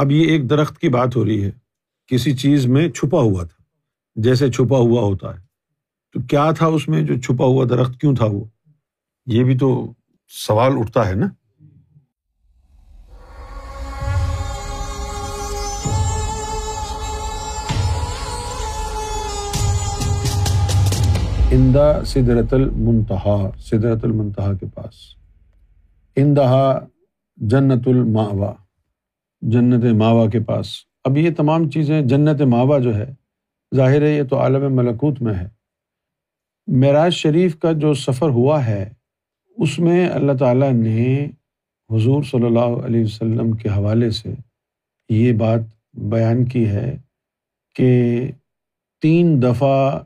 اب 0.00 0.10
یہ 0.10 0.24
ایک 0.24 0.50
درخت 0.50 0.78
کی 0.78 0.88
بات 0.88 1.16
ہو 1.16 1.24
رہی 1.24 1.44
ہے۔ 1.44 1.50
کسی 2.06 2.36
چیز 2.36 2.66
میں 2.66 2.88
چھپا 2.88 3.20
ہوا 3.20 3.44
تھا، 3.44 3.62
جیسے 4.16 4.50
چھپا 4.50 4.78
ہوا 4.78 5.02
ہوتا 5.02 5.34
ہے۔ 5.34 5.40
تو 6.12 6.20
کیا 6.20 6.50
تھا 6.50 6.66
اس 6.66 6.88
میں 6.88 7.02
جو 7.02 7.20
چھپا 7.20 7.44
ہوا 7.44 7.64
درخت؟ 7.70 8.00
کیوں 8.00 8.16
تھا 8.16 8.24
وہ؟ 8.24 8.44
یہ 9.26 9.44
بھی 9.44 9.58
تو 9.58 9.92
سوال 10.28 10.72
اٹھتا 10.78 11.08
ہے 11.08 11.14
نا۔ 11.14 11.26
اندا 21.50 22.04
سدرت 22.04 22.54
المنتہا 22.54 23.50
سدرت 23.58 24.04
المنتہا 24.04 24.52
کے 24.52 24.66
پاس۔ 24.74 24.94
اندہا 26.16 26.86
جنت 27.36 27.88
الماوا 27.88 28.52
جنت 29.40 29.84
ماوا 29.84 30.30
کے 30.30 30.40
پاس۔ 30.40 30.66
اب 31.04 31.18
یہ 31.18 31.30
تمام 31.36 31.70
چیزیں 31.70 32.02
جنت 32.02 32.40
ماوا 32.40 32.78
جو 32.78 32.96
ہے، 32.96 33.14
ظاہر 33.76 34.02
ہے 34.02 34.10
یہ 34.10 34.22
تو 34.22 34.38
عالم 34.38 34.76
ملکوت 34.76 35.22
میں 35.22 35.34
ہے۔ 35.34 35.48
معراج 36.66 37.12
شریف 37.12 37.58
کا 37.58 37.72
جو 37.72 37.94
سفر 37.94 38.28
ہوا 38.28 38.66
ہے، 38.66 38.92
اس 39.56 39.78
میں 39.78 40.08
اللہ 40.08 40.32
تعالیٰ 40.32 40.72
نے 40.72 41.24
حضور 41.90 42.22
صلی 42.22 42.46
اللہ 42.46 42.84
علیہ 42.84 43.04
وسلم 43.04 43.52
کے 43.52 43.68
حوالے 43.68 44.10
سے 44.10 44.34
یہ 45.08 45.32
بات 45.32 45.60
بیان 45.94 46.44
کی 46.44 46.68
ہے 46.68 46.98
کہ 47.74 48.20
تین 49.02 49.42
دفعہ 49.42 50.00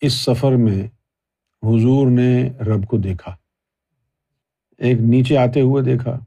اس 0.00 0.12
سفر 0.12 0.52
میں 0.52 0.82
حضور 1.62 2.10
نے 2.10 2.50
رب 2.60 2.86
کو 2.86 2.96
دیکھا۔ 2.96 3.36
ایک 4.78 5.00
نیچے 5.00 5.36
آتے 5.36 5.60
ہوئے 5.60 5.82
دیکھا 5.82 6.18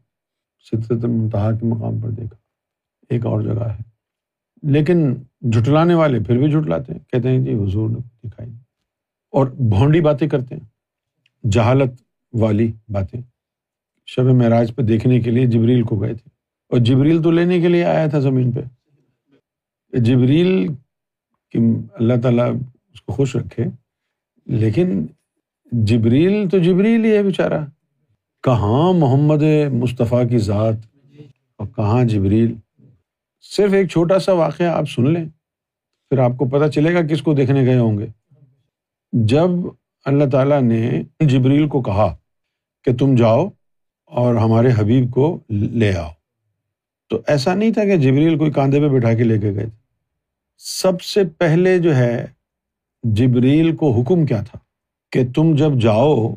سطرت 0.60 1.04
المنتہا 1.04 1.52
کے 1.52 1.66
مقام 1.66 2.00
پر 2.00 2.10
دیکھا۔ 2.10 2.45
ایک 3.10 3.26
اور 3.26 3.42
جگہ 3.42 3.70
ہے۔ 3.70 3.96
لیکن 4.64 5.14
جھٹلانے 5.42 5.94
والے 5.94 6.20
پھر 6.20 6.38
بھی 6.38 6.52
جھٹلاتے 6.52 6.94
ہیں، 6.94 7.00
کہتے 7.00 7.30
ہیں 7.30 7.40
جی 7.40 7.54
حضور 7.54 7.90
نے 7.90 8.30
دکھائی۔ 8.30 8.52
اور 9.32 9.48
بھونڈی 9.48 10.02
باتیں 10.02 10.28
کرتے 10.28 10.56
ہیں، 10.56 10.68
جہالت 11.48 11.92
والی 12.34 12.72
باتیں۔ 12.90 13.22
شب 14.06 14.24
معراج 14.24 14.76
پہ 14.76 14.82
دیکھنے 14.82 15.20
کے 15.20 15.32
لیے 15.32 15.46
جبریل 15.46 15.84
کو 15.84 16.02
گئے 16.02 16.14
تھے۔ 16.14 16.30
اور 16.70 16.80
جبریل 16.80 17.24
تو 17.24 17.32
لینے 17.32 17.62
کے 17.62 17.68
لیے 17.68 17.84
آیا 17.84 18.08
تھا 18.08 18.20
زمین 18.20 18.52
پہ۔ 18.52 18.60
جبریل 19.98 20.68
کی 21.52 21.60
اللہ 21.94 22.14
تعالیٰ 22.24 22.54
اس 22.94 23.02
کو 23.02 23.14
خوش 23.14 23.36
رکھے، 23.36 23.64
لیکن 24.46 25.06
جبریل 25.72 26.50
تو 26.50 26.58
جبریل 26.58 27.06
ہی 27.06 27.18
ہے 27.18 27.24
بیچارہ۔ 27.24 27.66
کہاں 28.44 28.94
محمد 28.94 29.44
مصطفیٰ 29.74 30.30
کی 30.30 30.38
ذات 30.38 30.76
اور 31.58 31.68
کہاں 31.68 32.04
جبریل؟ 32.04 32.54
صرف 33.52 33.74
ایک 33.74 33.90
چھوٹا 33.90 34.20
سا 34.20 34.34
واقعہ 34.34 34.66
آپ 34.66 34.90
سن 34.90 35.14
لیں، 35.14 35.26
پھر 36.12 36.20
آپ 36.20 36.32
کو 36.38 36.46
پتہ 36.46 36.70
چلے 36.70 36.94
گا 36.94 37.02
کس 37.02 37.22
کو 37.22 37.34
دیکھنے 37.34 37.66
گئے 37.66 37.78
ہوں 37.78 37.98
گے۔ 37.98 38.08
جب 39.14 39.50
اللہ 40.06 40.30
تعالیٰ 40.32 40.62
نے 40.62 41.02
جبریل 41.20 41.68
کو 41.68 41.82
کہا 41.82 42.16
کہ 42.86 42.96
تم 42.96 43.16
جاؤ 43.16 43.48
اور 44.12 44.36
ہمارے 44.36 44.70
حبیب 44.78 45.12
کو 45.12 45.40
لے 45.50 45.96
آؤ، 45.96 46.10
تو 47.10 47.22
ایسا 47.28 47.54
نہیں 47.56 47.74
تھا 47.74 47.84
کہ 47.84 47.98
جبریل 47.98 48.38
کوئی 48.38 48.52
کاندھے 48.52 48.80
پہ 48.80 48.88
بٹھا 48.88 49.14
کے 49.14 49.24
لے 49.24 49.40
کے 49.40 49.52
گئے 49.54 49.66
تھے۔ 49.66 49.84
سب 50.58 51.02
سے 51.02 51.24
پہلے 51.38 51.78
جو 51.80 51.96
ہے، 51.96 52.26
جبریل 53.04 53.76
کو 53.76 53.92
حکم 53.92 54.26
کیا 54.26 54.42
تھا 54.42 54.60
کہ 55.12 55.22
تم 55.36 55.56
جب 55.56 55.80
جاؤ 55.82 56.36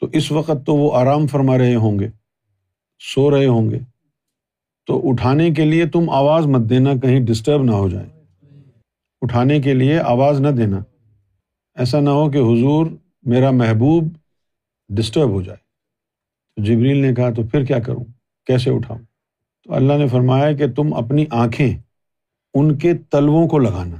تو 0.00 0.06
اس 0.12 0.32
وقت 0.32 0.66
تو 0.66 0.74
وہ 0.74 0.94
آرام 0.96 1.26
فرما 1.26 1.58
رہے 1.58 1.74
ہوں 1.74 1.98
گے، 1.98 2.08
سو 3.00 3.30
رہے 3.30 3.46
ہوں 3.46 3.70
گے۔ 3.70 3.78
تو 4.86 5.10
اٹھانے 5.10 5.50
کے 5.50 5.64
لیے 5.64 5.86
تم 5.86 6.10
آواز 6.10 6.46
مت 6.46 6.70
دینا، 6.70 6.94
کہیں 6.94 7.20
ڈسٹرب 7.20 7.62
نہ 7.62 7.70
ہو 7.70 7.88
جائے 7.88 8.06
اٹھانے 9.22 9.60
کے 9.60 9.74
لیے 9.74 9.98
آواز 9.98 10.40
نہ 10.40 10.48
دینا۔ 10.48 10.78
ایسا 11.74 12.00
نہ 12.00 12.10
ہو 12.10 12.30
کہ 12.30 12.38
حضور 12.38 12.86
میرا 13.22 13.50
محبوب 13.50 14.04
ڈسٹرب 14.88 15.28
ہو 15.30 15.42
جائے۔ 15.42 15.58
تو 16.56 16.62
جبریل 16.62 16.96
نے 16.96 17.14
کہا، 17.14 17.30
تو 17.30 17.42
پھر 17.42 17.64
کیا 17.64 17.78
کروں؟ 17.78 18.04
کیسے 18.46 18.70
اٹھاؤں؟ 18.70 19.00
تو 19.64 19.74
اللہ 19.74 19.92
نے 19.92 20.08
فرمایا 20.08 20.52
کہ 20.52 20.72
تم 20.72 20.94
اپنی 20.94 21.24
آنکھیں 21.30 21.78
ان 22.54 22.78
کے 22.78 22.94
تلووں 22.94 23.48
کو 23.48 23.58
لگانا۔ 23.58 23.96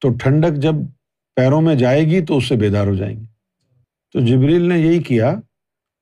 تو 0.00 0.08
ٹھنڈک 0.08 0.56
جب 0.56 0.74
پیروں 1.36 1.60
میں 1.60 1.74
جائے 1.74 2.04
گی 2.04 2.24
تو 2.24 2.36
اس 2.36 2.48
سے 2.48 2.56
بیدار 2.56 2.86
ہو 2.86 2.94
جائیں 2.94 3.20
گے 3.20 3.24
تو 4.12 4.20
جبریل 4.20 4.62
نے 4.62 4.78
یہی 4.78 5.02
کیا۔ 5.02 5.34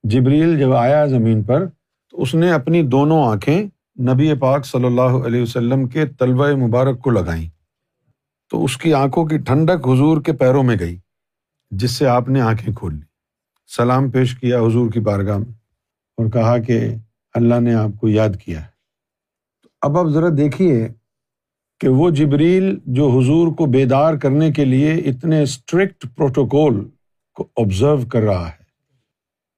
جبریل 0.04 0.58
جب 0.58 0.72
آیا 0.72 1.06
زمین 1.06 1.42
پر 1.42 1.66
تو 2.14 2.22
اس 2.22 2.34
نے 2.34 2.52
اپنی 2.52 2.82
دونوں 2.82 3.24
آنکھیں 3.24 3.62
نبی 4.00 4.34
پاک 4.34 4.66
صلی 4.66 4.84
اللہ 4.84 5.16
علیہ 5.26 5.42
وسلم 5.42 5.88
کے 5.88 6.06
طلبہ 6.06 6.48
مبارک 6.66 7.00
کو 7.00 7.10
لگائیں۔ 7.10 7.48
تو 8.50 8.64
اس 8.64 8.76
کی 8.76 8.94
آنکھوں 8.94 9.24
کی 9.24 9.38
ٹھنڈک 9.38 9.88
حضور 9.88 10.20
کے 10.20 10.32
پیروں 10.32 10.62
میں 10.62 10.76
گئی، 10.80 10.98
جس 11.70 11.90
سے 11.90 12.06
آپ 12.06 12.28
نے 12.28 12.40
آنکھیں 12.40 12.74
کھول 12.74 12.94
لی۔ 12.94 13.00
سلام 13.76 14.10
پیش 14.10 14.38
کیا 14.38 14.60
حضور 14.60 14.90
کی 14.90 15.00
بارگاہ 15.00 15.38
میں 15.38 15.52
اور 16.16 16.30
کہا 16.30 16.58
کہ 16.58 16.94
اللہ 17.34 17.60
نے 17.60 17.74
آپ 17.74 18.00
کو 18.00 18.08
یاد 18.08 18.28
کیا 18.44 18.60
ہے۔ 18.60 18.66
اب 19.82 19.98
آپ 19.98 20.06
ذرا 20.06 20.28
دیکھیے 20.36 20.88
کہ 21.80 21.88
وہ 21.88 22.10
جبریل 22.10 22.78
جو 22.86 23.08
حضور 23.08 23.52
کو 23.52 23.66
بیدار 23.66 24.14
کرنے 24.14 24.52
کے 24.52 24.64
لیے 24.64 24.94
اتنے 24.94 25.42
اسٹرکٹ 25.42 26.06
پروٹوکول 26.16 26.88
کو 27.34 27.48
آبزرو 27.56 28.06
کر 28.12 28.20
رہا 28.20 28.48
ہے۔ 28.48 28.63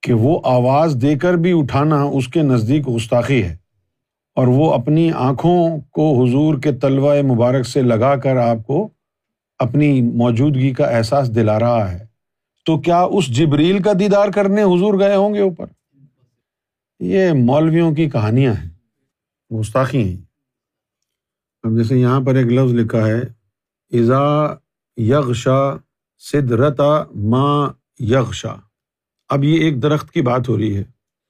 کہ 0.02 0.12
وہ 0.12 0.40
آواز 0.44 0.96
دے 1.02 1.14
کر 1.14 1.34
بھی 1.34 1.58
اٹھانا 1.58 2.02
اس 2.02 2.28
کے 2.28 2.42
نزدیک 2.42 2.88
گستاخی 2.88 3.42
ہے 3.42 3.56
اور 4.34 4.46
وہ 4.46 4.74
اپنی 4.74 5.10
آنکھوں 5.12 5.80
کو 5.80 6.24
حضور 6.24 6.58
کے 6.58 6.72
طلبہ 6.72 7.14
مبارک 7.22 7.66
سے 7.66 7.82
لگا 7.82 8.16
کر 8.16 8.36
آپ 8.36 8.66
کو 8.66 8.88
اپنی 9.58 10.02
موجودگی 10.02 10.72
کا 10.72 10.84
احساس 10.84 11.34
دلا 11.34 11.60
رہا 11.60 11.92
ہے۔ 11.92 12.06
تو 12.66 12.78
کیا 12.78 13.00
اس 13.00 13.26
جبریل 13.26 13.82
کا 13.82 13.92
دیدار 13.98 14.28
کرنے 14.28 14.62
حضور 14.62 14.98
گئے 14.98 15.16
ہوں 15.16 15.34
گے 15.34 15.40
اوپر؟ 15.40 15.66
یہ 17.00 17.32
مولویوں 17.32 17.94
کی 17.94 18.10
کہانیاں 18.10 18.54
ہیں، 18.54 18.70
گستاخی 19.54 20.08
ہیں۔ 20.08 20.22
اب 21.62 21.76
جیسے 21.76 21.98
یہاں 21.98 22.20
پر 22.20 22.34
ایک 22.34 22.46
لفظ 22.46 22.72
لکھا 22.74 23.06
ہے 23.06 23.20
ایزا 23.92 24.54
یغشا 24.96 25.76
سدرتا 26.18 27.04
ماں 27.14 27.70
یغشا 28.00 28.54
اب 29.28 29.44
یہ 29.44 29.60
ایک 29.60 29.82
درخت 29.82 30.10
کی 30.10 30.22
بات 30.22 30.48
ہو 30.48 30.58
رہی 30.58 30.76
ہے۔ 30.76 30.84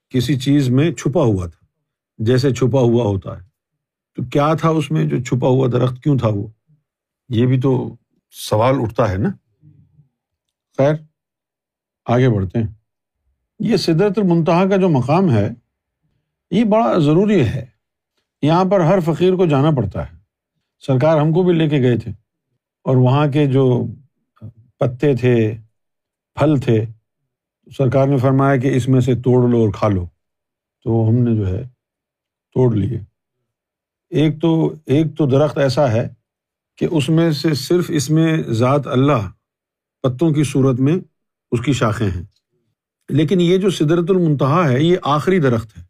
کسی 0.09 0.39
چیز 0.39 0.71
میں 0.71 0.93
چھپا 0.93 1.23
ہوا 1.23 1.47
تھا۔ 1.47 1.67
جیسے 2.19 2.55
چھپا 2.55 2.81
ہوا 2.81 3.05
ہوتا 3.05 3.37
ہے۔ 3.37 3.43
تو 4.15 4.23
کیا 4.23 4.55
تھا 4.55 4.69
اس 4.69 4.91
میں 4.91 5.05
جو 5.05 5.23
چھپا 5.23 5.49
ہوا 5.49 5.69
درخت؟ 5.73 6.03
کیوں 6.03 6.19
تھا 6.19 6.29
وہ؟ 6.29 6.47
یہ 7.29 7.47
بھی 7.47 7.61
تو 7.61 7.97
سوال 8.31 8.75
اٹھتا 8.81 9.11
ہے 9.11 9.17
نا۔ 9.17 9.29
خیر، 10.77 10.95
آگے 12.07 12.29
بڑھتے 12.29 12.59
ہیں۔ 12.59 12.67
یہ 13.59 13.77
سدرت 13.77 14.19
المنتہا 14.19 14.69
کا 14.69 14.77
جو 14.77 14.89
مقام 14.89 15.31
ہے، 15.31 15.49
یہ 16.51 16.65
بڑا 16.65 16.99
ضروری 16.99 17.49
ہے۔ 17.49 17.67
یہاں 18.43 18.65
پر 18.65 18.81
ہر 18.81 19.01
فقیر 19.01 19.35
کو 19.35 19.47
جانا 19.47 19.71
پڑتا 19.71 20.13
ہے۔ 20.13 20.17
سرکار 20.87 21.21
ہم 21.21 21.33
کو 21.33 21.43
بھی 21.43 21.53
لے 21.53 21.69
کے 21.69 21.81
گئے 21.81 21.99
تھے۔ 21.99 22.11
اور 22.83 22.97
وہاں 22.97 23.27
کے 23.27 23.47
جو 23.47 23.87
پتے 24.79 25.17
تھے، 25.17 25.57
پھل 26.35 26.57
تھے 26.65 26.87
سرکار 27.77 28.09
نے 28.09 28.19
فرمایا 28.19 28.57
کہ 28.57 28.77
اس 28.77 28.89
میں 28.89 29.01
سے 29.01 29.15
توڑ 29.15 29.51
لو 29.51 29.57
اور 29.57 29.69
کھا 29.75 29.89
لو۔ 29.89 30.07
تو 30.85 31.07
ہم 31.09 31.15
نے 31.15 31.37
جو 31.37 31.47
ہے 31.47 31.63
توڑ 32.53 32.75
لیے۔ 32.75 33.01
ایک 34.11 34.41
تو 34.41 34.75
ایک 34.87 35.07
تو 35.17 35.27
درخت 35.27 35.59
ایسا 35.59 35.93
ہے 35.93 36.09
کہ 36.77 36.89
اس 36.91 37.09
میں 37.09 37.31
سے 37.31 37.55
صرف 37.55 37.85
اس 37.89 38.11
میں 38.11 38.43
ذات 38.49 38.87
اللہ 38.87 39.31
پتوں 40.03 40.31
کی 40.31 40.45
صورت 40.45 40.81
میں 40.81 40.97
اس 41.51 41.61
کی 41.61 41.73
شاخیں 41.73 42.11
ہیں۔ 42.11 42.23
لیکن 43.09 43.41
یہ 43.41 43.57
جو 43.57 43.71
سدرت 43.71 44.05
المنتہا 44.09 44.69
ہے، 44.69 44.83
یہ 44.83 44.97
آخری 45.03 45.39
درخت 45.39 45.79
ہے۔ 45.79 45.83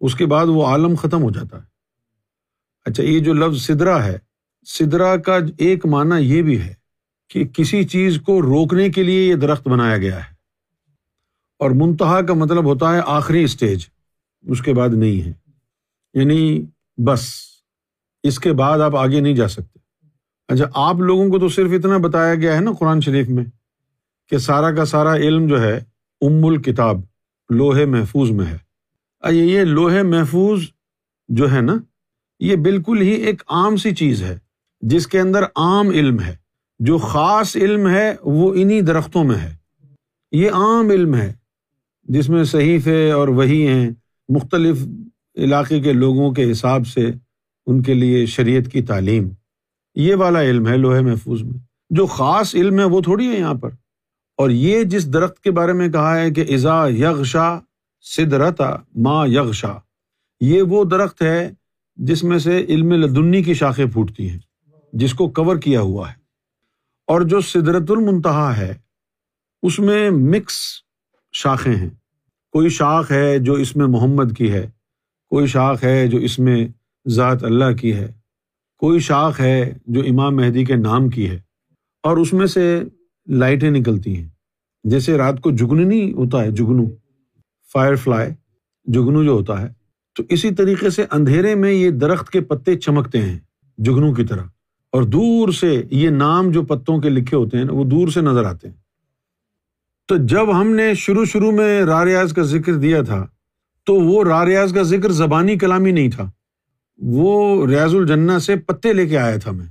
اس 0.00 0.14
کے 0.14 0.26
بعد 0.26 0.46
وہ 0.46 0.66
عالم 0.66 0.94
ختم 0.94 1.22
ہو 1.22 1.30
جاتا 1.30 1.58
ہے۔ 1.58 1.66
اچھا 2.84 3.02
یہ 3.02 3.20
جو 3.20 3.32
لفظ 3.32 3.62
سدرا 3.62 4.04
ہے، 4.04 4.18
سدرا 4.66 5.16
کا 5.16 5.38
ایک 5.58 5.86
معنی 5.86 6.36
یہ 6.36 6.42
بھی 6.42 6.60
ہے 6.60 6.74
کہ 7.30 7.46
کسی 7.46 7.84
چیز 7.84 8.18
کو 8.26 8.42
روکنے 8.42 8.88
کے 8.88 9.02
لیے 9.02 9.28
یہ 9.28 9.34
درخت 9.34 9.68
بنایا 9.68 9.98
گیا 9.98 10.30
ہے۔ 10.30 10.35
اور 11.58 11.70
منتہا 11.70 12.22
کا 12.22 12.34
مطلب 12.34 12.64
ہوتا 12.64 12.96
ہے 12.96 13.00
آخری 13.06 13.44
اسٹیج، 13.44 13.86
اس 14.42 14.62
کے 14.62 14.74
بعد 14.74 14.88
نہیں 14.88 15.26
ہے۔ 15.26 15.32
یعنی 16.14 16.64
بس، 16.96 17.28
اس 18.22 18.38
کے 18.38 18.52
بعد 18.52 18.78
آپ 18.78 18.96
آگے 18.96 19.20
نہیں 19.20 19.34
جا 19.34 19.48
سکتے۔ 19.48 19.78
اچھا 20.48 20.64
آپ 20.74 20.96
لوگوں 20.96 21.30
کو 21.30 21.38
تو 21.38 21.48
صرف 21.48 21.70
اتنا 21.72 21.96
بتایا 21.96 22.34
گیا 22.34 22.54
ہے 22.54 22.60
نا 22.60 22.70
قرآن 22.80 23.00
شریف 23.00 23.28
میں 23.28 23.44
کہ 24.28 24.38
سارا 24.38 24.74
کا 24.74 24.84
سارا 24.84 25.16
علم 25.16 25.46
جو 25.46 25.62
ہے 25.62 25.76
ام 26.20 26.44
الکتاب، 26.44 27.00
لوہے 27.50 27.84
محفوظ 27.84 28.30
میں 28.30 28.46
ہے۔ 28.46 28.58
اچھا 29.20 29.36
یہ 29.36 29.64
لوہے 29.64 30.02
محفوظ 30.02 30.62
جو 31.28 31.52
ہے 31.52 31.60
نا، 31.60 31.76
یہ 32.40 32.56
بالکل 32.56 33.00
ہی 33.00 33.10
ایک 33.10 33.42
عام 33.48 33.76
سی 33.76 33.94
چیز 33.94 34.22
ہے، 34.22 34.38
جس 34.80 35.06
کے 35.06 35.20
اندر 35.20 35.42
عام 35.42 35.88
علم 35.88 36.20
ہے۔ 36.20 36.36
جو 36.78 36.98
خاص 36.98 37.56
علم 37.56 37.88
ہے، 37.88 38.14
وہ 38.22 38.54
انہیں 38.56 38.80
درختوں 38.80 39.24
میں 39.24 39.36
ہے۔ 39.36 39.56
یہ 40.32 40.50
عام 40.50 40.90
علم 40.90 41.14
ہے۔ 41.14 41.32
جس 42.08 42.28
میں 42.28 42.44
صحیفے 42.44 43.10
اور 43.10 43.28
وہی 43.28 43.66
ہیں، 43.68 43.90
مختلف 44.28 44.76
علاقے 45.36 45.80
کے 45.80 45.92
لوگوں 45.92 46.32
کے 46.32 46.50
حساب 46.50 46.86
سے 46.86 47.10
ان 47.66 47.82
کے 47.82 47.94
لیے 47.94 48.26
شریعت 48.26 48.72
کی 48.72 48.82
تعلیم۔ 48.82 49.28
یہ 49.94 50.14
والا 50.14 50.42
علم 50.42 50.68
ہے 50.68 50.76
لوہے 50.76 51.00
محفوظ 51.00 51.42
میں۔ 51.42 51.58
جو 51.90 52.06
خاص 52.06 52.54
علم 52.54 52.78
ہے 52.78 52.84
وہ 52.84 53.00
تھوڑی 53.00 53.28
ہے 53.28 53.38
یہاں 53.38 53.54
پر۔ 53.54 53.70
اور 54.36 54.50
یہ 54.50 54.82
جس 54.82 55.12
درخت 55.12 55.40
کے 55.40 55.50
بارے 55.50 55.72
میں 55.72 55.88
کہا 55.88 56.20
ہے 56.20 56.30
کہ 56.30 56.44
ازا 56.48 56.88
یغشا 56.88 57.58
سدرتا 58.00 58.76
ماں 58.96 59.26
یغشا، 59.26 59.72
یہ 60.40 60.62
وہ 60.62 60.84
درخت 60.84 61.22
ہے 61.22 61.50
جس 61.96 62.24
میں 62.24 62.38
سے 62.38 62.64
علم 62.68 62.92
لدنی 62.92 63.42
کی 63.42 63.54
شاخیں 63.54 63.86
پھوٹتی 63.86 64.30
ہیں، 64.30 64.38
جس 64.92 65.14
کو 65.14 65.28
کور 65.28 65.56
کیا 65.56 65.80
ہوا 65.80 66.08
ہے۔ 66.08 66.14
اور 67.06 67.20
جو 67.20 67.40
سدرت 67.40 67.90
المنتہا 67.90 68.56
ہے، 68.56 68.74
اس 69.62 69.78
میں 69.78 70.10
مکس 70.10 70.85
شاخیں 71.38 71.74
ہیں۔ 71.74 71.90
کوئی 72.52 72.68
شاخ 72.68 73.12
ہے 73.12 73.38
جو 73.38 73.52
اس 73.52 73.76
میں 73.76 73.86
محمد 73.86 74.36
کی 74.38 74.52
ہے۔ 74.52 74.70
کوئی 75.28 75.46
شاخ 75.46 75.84
ہے 75.84 76.06
جو 76.06 76.18
اس 76.18 76.38
میں 76.38 76.68
ذات 77.08 77.44
اللہ 77.44 77.64
کی 77.80 77.94
ہے۔ 77.94 78.12
کوئی 78.78 79.00
شاخ 79.00 79.40
ہے 79.40 79.74
جو 79.86 80.00
امام 80.00 80.36
مہدی 80.36 80.64
کے 80.64 80.76
نام 80.76 81.08
کی 81.08 81.30
ہے۔ 81.30 81.40
اور 82.02 82.16
اس 82.16 82.32
میں 82.32 82.46
سے 82.46 82.82
لائٹیں 83.26 83.70
نکلتی 83.70 84.16
ہیں۔ 84.16 84.28
جیسے 84.84 85.16
رات 85.18 85.40
کو 85.40 85.50
جگن 85.50 85.88
نہیں 85.88 86.12
ہوتا 86.12 86.44
ہے 86.44 86.50
جگنو 86.50 86.84
فائر 87.72 87.94
فلائی 87.94 88.32
جگنو 88.84 89.24
جو 89.24 89.30
ہوتا 89.30 89.62
ہے۔ 89.62 89.68
تو 90.14 90.22
اسی 90.28 90.54
طریقے 90.54 90.90
سے 90.90 91.04
اندھیرے 91.10 91.54
میں 91.54 91.72
یہ 91.72 91.90
درخت 91.90 92.30
کے 92.30 92.40
پتے 92.40 92.78
چمکتے 92.78 93.22
ہیں 93.22 93.38
جگنو 93.78 94.14
کی 94.14 94.24
طرح۔ 94.24 94.42
اور 94.92 95.02
دور 95.02 95.48
سے 95.48 95.82
یہ 95.90 96.10
نام 96.10 96.50
جو 96.50 96.62
پتوں 96.62 97.00
کے 97.00 97.08
لکھے 97.08 97.36
ہوتے 97.36 97.58
ہیں، 97.58 97.64
وہ 97.64 97.84
دور 97.84 98.08
سے 98.08 98.20
نظر 98.20 98.44
آتے 98.44 98.68
ہیں۔ 98.68 98.85
تو 100.06 100.16
جب 100.16 100.60
ہم 100.60 100.70
نے 100.70 100.94
شروع 100.94 101.24
شروع 101.24 101.52
میں 101.52 101.82
راریاز 101.82 102.32
کا 102.32 102.42
ذکر 102.42 102.74
دیا 102.74 103.02
تھا، 103.02 103.26
تو 103.84 103.94
وہ 103.94 104.24
راریاز 104.24 104.72
کا 104.72 104.82
ذکر 104.82 105.12
زبانی 105.12 105.58
کلامی 105.58 105.92
نہیں 105.92 106.10
تھا۔ 106.10 106.30
وہ 106.98 107.66
ریاض 107.66 107.94
الجنا 107.94 108.38
سے 108.38 108.56
پتے 108.56 108.92
لے 108.92 109.06
کے 109.06 109.18
آیا 109.18 109.36
تھا 109.36 109.50
میں۔ 109.50 109.66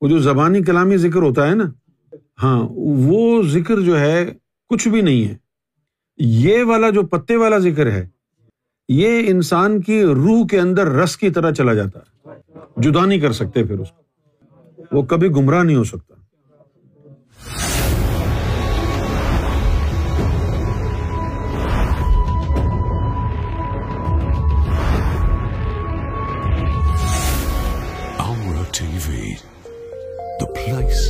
وہ 0.00 0.08
جو 0.08 0.18
زبانی 0.18 0.62
کلامی 0.62 0.96
ذکر 0.96 1.22
ہوتا 1.22 1.50
ہے 1.50 1.54
نا 1.54 1.64
ہاں 2.42 2.68
وہ 2.70 3.42
ذکر 3.42 3.80
جو 3.80 4.00
ہے، 4.00 4.32
کچھ 4.68 4.88
بھی 4.88 5.00
نہیں 5.00 5.24
ہے۔ 5.24 5.36
یہ 6.18 6.64
والا 6.64 6.90
جو 6.90 7.02
پتے 7.02 7.36
والا 7.36 7.58
ذکر 7.58 7.86
ہے، 7.86 8.08
یہ 8.88 9.22
انسان 9.26 9.80
کی 9.80 10.02
روح 10.02 10.46
کے 10.46 10.60
اندر 10.60 10.86
رس 10.86 11.16
کی 11.16 11.30
طرح 11.30 11.50
چلا 11.50 11.74
جاتا 11.74 11.98
ہے۔ 11.98 12.30
جدا 12.76 13.06
نہیں 13.06 13.20
کر 13.20 13.32
سکتے 13.32 13.64
پھر 13.64 13.78
اس 13.78 13.88
کو۔ 13.90 14.02
وہ 14.92 15.02
کبھی 15.02 15.28
گمراہ 15.28 15.62
نہیں 15.62 15.76
ہو 15.76 15.84
سکتا۔ 15.84 16.14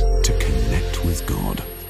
چکن 0.01 0.53
لوگ 0.71 1.29
گاڈ 1.29 1.80